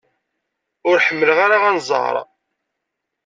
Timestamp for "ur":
0.89-0.97